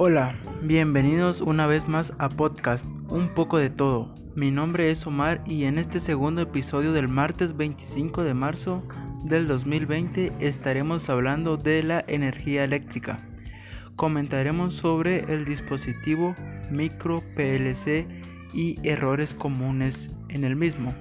[0.00, 4.14] Hola, bienvenidos una vez más a podcast Un poco de todo.
[4.36, 8.84] Mi nombre es Omar y en este segundo episodio del martes 25 de marzo
[9.24, 13.18] del 2020 estaremos hablando de la energía eléctrica.
[13.96, 16.36] Comentaremos sobre el dispositivo
[16.70, 18.06] micro PLC
[18.54, 20.94] y errores comunes en el mismo.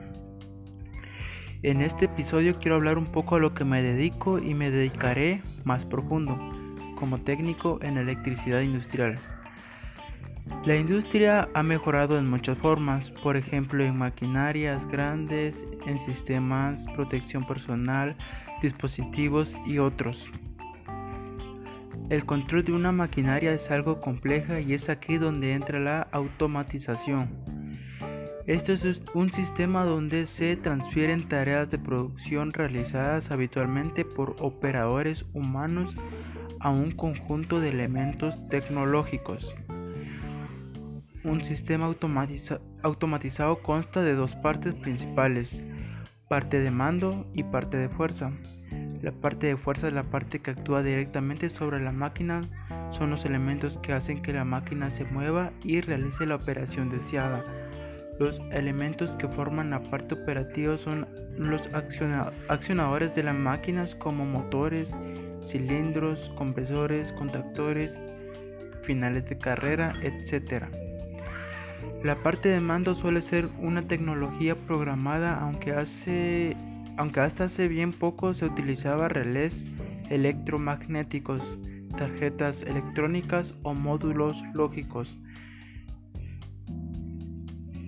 [1.61, 5.43] En este episodio quiero hablar un poco a lo que me dedico y me dedicaré
[5.65, 6.56] más profundo
[6.97, 9.19] como técnico en electricidad industrial.
[10.65, 17.45] La industria ha mejorado en muchas formas, por ejemplo en maquinarias grandes, en sistemas, protección
[17.45, 18.15] personal,
[18.61, 20.25] dispositivos y otros.
[22.09, 27.29] El control de una maquinaria es algo compleja y es aquí donde entra la automatización.
[28.45, 35.93] Esto es un sistema donde se transfieren tareas de producción realizadas habitualmente por operadores humanos
[36.67, 39.55] a un conjunto de elementos tecnológicos.
[41.23, 41.85] Un sistema
[42.83, 45.63] automatizado consta de dos partes principales,
[46.27, 48.33] parte de mando y parte de fuerza.
[49.01, 52.41] La parte de fuerza es la parte que actúa directamente sobre la máquina,
[52.91, 57.45] son los elementos que hacen que la máquina se mueva y realice la operación deseada.
[58.19, 61.07] Los elementos que forman la parte operativa son
[61.37, 61.61] los
[62.49, 64.91] accionadores de las máquinas como motores,
[65.47, 67.93] cilindros, compresores, contactores,
[68.83, 70.65] finales de carrera, etc.
[72.03, 76.55] La parte de mando suele ser una tecnología programada aunque, hace,
[76.97, 79.65] aunque hasta hace bien poco se utilizaba relés
[80.09, 81.41] electromagnéticos,
[81.97, 85.17] tarjetas electrónicas o módulos lógicos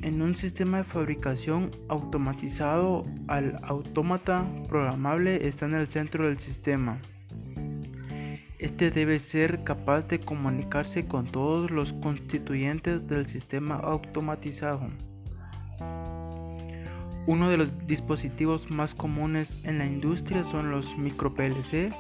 [0.01, 6.99] en un sistema de fabricación automatizado, al autómata programable está en el centro del sistema.
[8.59, 14.89] Este debe ser capaz de comunicarse con todos los constituyentes del sistema automatizado.
[17.25, 21.93] Uno de los dispositivos más comunes en la industria son los micro PLC,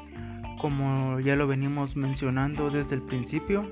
[0.59, 3.71] como ya lo venimos mencionando desde el principio.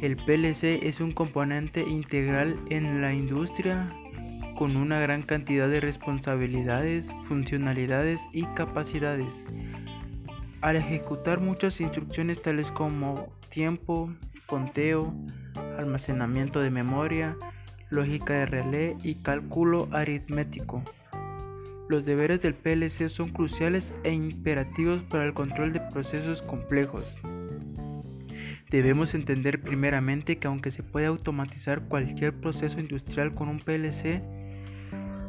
[0.00, 3.92] El PLC es un componente integral en la industria
[4.56, 9.34] con una gran cantidad de responsabilidades, funcionalidades y capacidades.
[10.60, 14.12] Al ejecutar muchas instrucciones tales como tiempo,
[14.46, 15.14] conteo,
[15.78, 17.36] almacenamiento de memoria,
[17.90, 20.82] lógica de relé y cálculo aritmético.
[21.88, 27.16] Los deberes del PLC son cruciales e imperativos para el control de procesos complejos.
[28.68, 34.22] Debemos entender primeramente que aunque se puede automatizar cualquier proceso industrial con un PLC,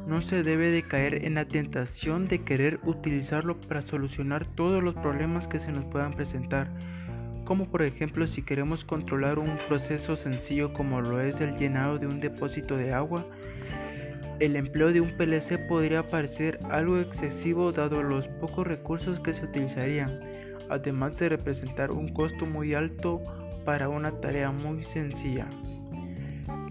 [0.09, 4.95] no se debe de caer en la tentación de querer utilizarlo para solucionar todos los
[4.95, 6.67] problemas que se nos puedan presentar,
[7.45, 12.07] como por ejemplo si queremos controlar un proceso sencillo como lo es el llenado de
[12.07, 13.23] un depósito de agua,
[14.39, 19.45] el empleo de un PLC podría parecer algo excesivo dado los pocos recursos que se
[19.45, 20.19] utilizarían
[20.69, 23.21] además de representar un costo muy alto
[23.65, 25.47] para una tarea muy sencilla.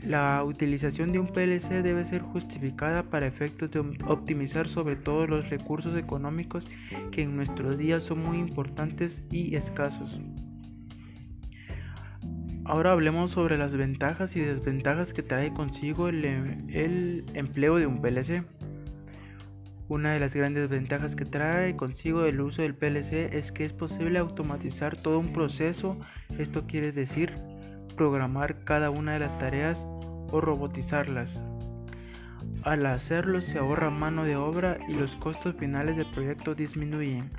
[0.03, 5.51] La utilización de un PLC debe ser justificada para efectos de optimizar sobre todo los
[5.51, 6.67] recursos económicos
[7.11, 10.19] que en nuestros días son muy importantes y escasos.
[12.65, 18.01] Ahora hablemos sobre las ventajas y desventajas que trae consigo el, el empleo de un
[18.01, 18.45] PLC.
[19.89, 23.73] Una de las grandes ventajas que trae consigo el uso del PLC es que es
[23.73, 25.99] posible automatizar todo un proceso,
[26.39, 27.33] esto quiere decir
[27.99, 29.85] programar cada una de las tareas
[30.31, 31.39] o robotizarlas.
[32.63, 37.31] Al hacerlo se ahorra mano de obra y los costos finales del proyecto disminuyen.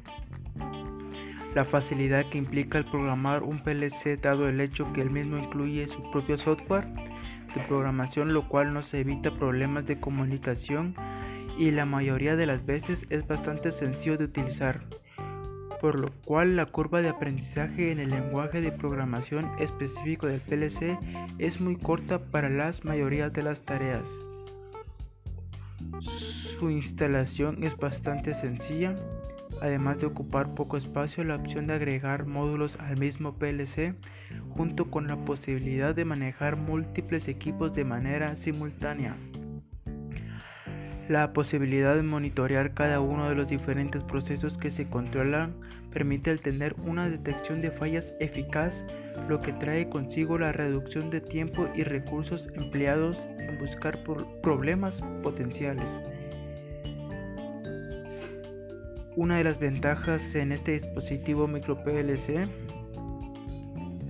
[1.56, 5.88] La facilidad que implica el programar un PLC dado el hecho que el mismo incluye
[5.88, 6.86] su propio software
[7.56, 10.94] de programación lo cual nos evita problemas de comunicación
[11.58, 14.82] y la mayoría de las veces es bastante sencillo de utilizar,
[15.82, 20.98] por lo cual la curva de aprendizaje en el lenguaje de programación específico del PLC
[21.38, 24.08] es muy corta para las mayorías de las tareas.
[26.60, 28.96] Su instalación es bastante sencilla,
[29.62, 33.96] además de ocupar poco espacio, la opción de agregar módulos al mismo PLC,
[34.50, 39.16] junto con la posibilidad de manejar múltiples equipos de manera simultánea.
[41.10, 45.56] La posibilidad de monitorear cada uno de los diferentes procesos que se controlan
[45.92, 48.86] permite el tener una detección de fallas eficaz,
[49.28, 54.04] lo que trae consigo la reducción de tiempo y recursos empleados en buscar
[54.44, 55.90] problemas potenciales.
[59.16, 62.48] Una de las ventajas en este dispositivo micro PLC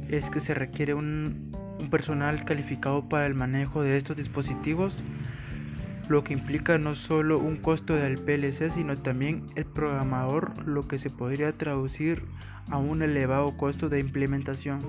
[0.09, 5.01] es que se requiere un, un personal calificado para el manejo de estos dispositivos,
[6.09, 10.97] lo que implica no solo un costo del PLC, sino también el programador, lo que
[10.97, 12.23] se podría traducir
[12.69, 14.81] a un elevado costo de implementación.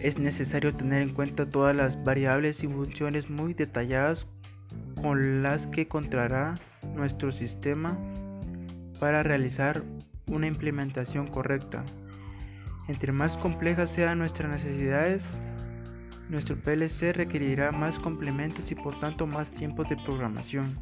[0.00, 4.26] Es necesario tener en cuenta todas las variables y funciones muy detalladas
[5.00, 6.54] con las que contará
[6.96, 7.96] nuestro sistema
[8.98, 9.84] para realizar
[10.26, 11.84] una implementación correcta.
[12.88, 15.24] Entre más complejas sean nuestras necesidades,
[16.32, 20.78] nuestro PLC requerirá más complementos y por tanto más tiempo de programación.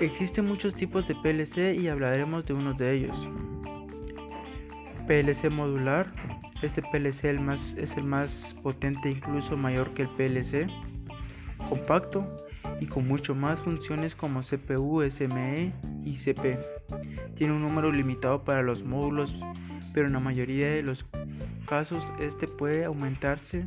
[0.00, 3.16] Existen muchos tipos de PLC y hablaremos de uno de ellos.
[5.06, 6.12] PLC modular.
[6.62, 7.26] Este PLC
[7.76, 10.66] es el más potente, incluso mayor que el PLC.
[11.68, 12.26] Compacto
[12.80, 15.72] y con mucho más funciones como CPU, SME
[16.04, 16.58] y CP.
[17.36, 19.32] Tiene un número limitado para los módulos,
[19.94, 21.06] pero en la mayoría de los
[21.72, 23.64] casos este puede aumentarse.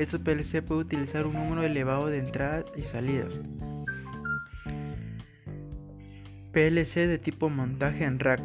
[0.00, 3.40] Este PLC puede utilizar un número elevado de entradas y salidas.
[6.50, 8.40] PLC de tipo montaje en rack.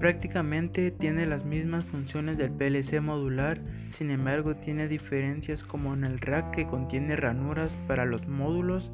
[0.00, 3.60] Prácticamente tiene las mismas funciones del PLC modular,
[3.90, 8.90] sin embargo tiene diferencias como en el rack que contiene ranuras para los módulos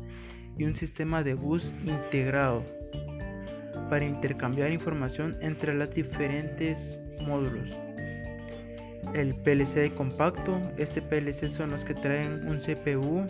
[0.59, 2.65] y un sistema de bus integrado
[3.89, 7.71] para intercambiar información entre los diferentes módulos.
[9.15, 13.27] El PLC compacto, este PLC son los que traen un CPU,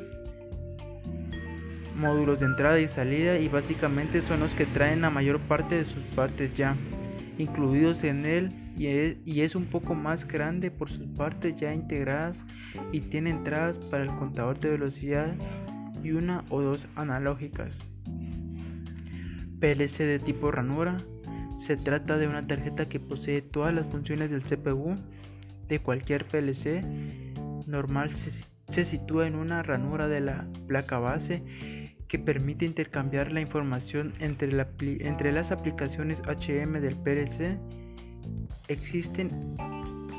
[1.96, 5.84] módulos de entrada y salida y básicamente son los que traen la mayor parte de
[5.84, 6.76] sus partes ya
[7.38, 12.44] incluidos en él y es, un poco más grande por sus partes ya integradas
[12.92, 15.34] y tiene entradas para el contador de velocidad
[16.02, 17.78] y una o dos analógicas.
[19.64, 20.98] PLC de tipo ranura.
[21.56, 24.94] Se trata de una tarjeta que posee todas las funciones del CPU
[25.68, 26.84] de cualquier PLC
[27.66, 28.10] normal
[28.68, 31.42] se sitúa en una ranura de la placa base
[32.08, 34.50] que permite intercambiar la información entre,
[35.00, 37.58] entre las aplicaciones HM del PLC
[38.68, 39.56] existen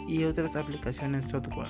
[0.07, 1.69] y otras aplicaciones software.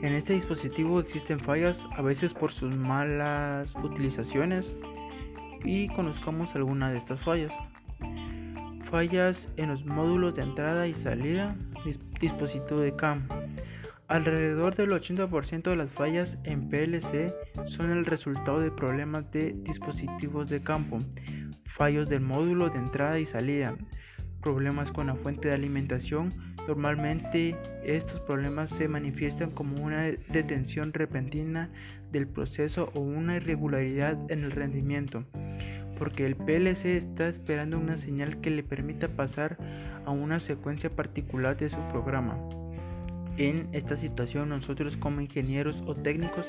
[0.00, 4.76] En este dispositivo existen fallas, a veces por sus malas utilizaciones,
[5.64, 7.52] y conozcamos algunas de estas fallas.
[8.90, 11.56] Fallas en los módulos de entrada y salida,
[12.20, 13.26] dispositivo de CAM,
[14.06, 17.34] Alrededor del 80% de las fallas en PLC
[17.64, 21.00] son el resultado de problemas de dispositivos de campo,
[21.64, 23.74] fallos del módulo de entrada y salida,
[24.42, 26.34] problemas con la fuente de alimentación.
[26.68, 31.70] Normalmente estos problemas se manifiestan como una detención repentina
[32.12, 35.24] del proceso o una irregularidad en el rendimiento,
[35.98, 39.56] porque el PLC está esperando una señal que le permita pasar
[40.04, 42.36] a una secuencia particular de su programa.
[43.36, 46.46] En esta situación nosotros como ingenieros o técnicos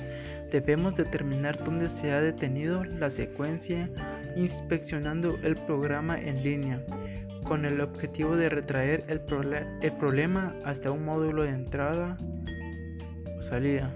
[0.52, 3.90] debemos determinar dónde se ha detenido la secuencia
[4.36, 6.82] inspeccionando el programa en línea
[7.44, 9.22] con el objetivo de retraer el,
[9.82, 12.18] el problema hasta un módulo de entrada
[13.38, 13.94] o salida.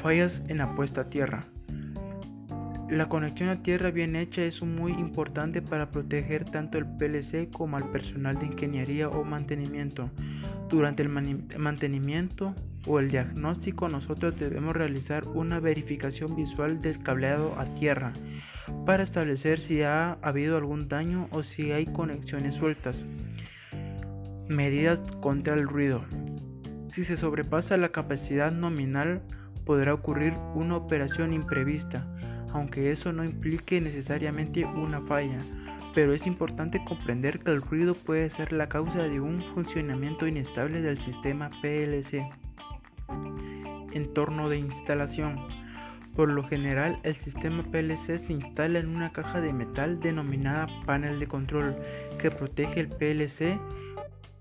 [0.00, 1.44] Fallas en la puesta a tierra.
[2.90, 7.78] La conexión a tierra bien hecha es muy importante para proteger tanto el PLC como
[7.78, 10.10] al personal de ingeniería o mantenimiento.
[10.68, 12.54] Durante el mantenimiento
[12.86, 18.12] o el diagnóstico nosotros debemos realizar una verificación visual del cableado a tierra
[18.84, 23.04] para establecer si ha habido algún daño o si hay conexiones sueltas.
[24.48, 26.04] Medidas contra el ruido.
[26.88, 29.22] Si se sobrepasa la capacidad nominal
[29.64, 32.06] podrá ocurrir una operación imprevista,
[32.54, 35.44] aunque eso no implique necesariamente una falla
[35.94, 40.80] pero es importante comprender que el ruido puede ser la causa de un funcionamiento inestable
[40.80, 42.26] del sistema PLC.
[43.92, 45.38] Entorno de instalación.
[46.16, 51.20] Por lo general, el sistema PLC se instala en una caja de metal denominada panel
[51.20, 51.76] de control
[52.20, 53.58] que protege el PLC.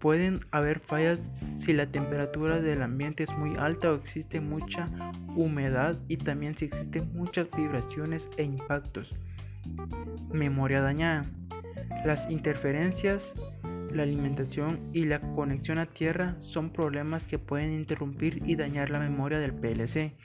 [0.03, 1.17] Pueden haber fallas
[1.60, 4.89] si la temperatura del ambiente es muy alta o existe mucha
[5.33, 9.15] humedad y también si existen muchas vibraciones e impactos.
[10.29, 11.24] Memoria dañada.
[12.03, 13.33] Las interferencias,
[13.93, 19.00] la alimentación y la conexión a tierra son problemas que pueden interrumpir y dañar la
[19.00, 20.15] memoria del PLC,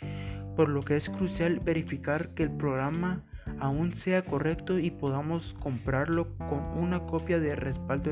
[0.57, 3.23] por lo que es crucial verificar que el programa
[3.61, 8.11] aún sea correcto y podamos comprarlo con una copia de respaldo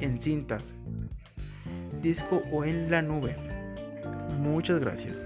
[0.00, 0.74] en, cintas,
[2.06, 3.34] disco o en la nube.
[4.38, 5.16] Muchas gracias.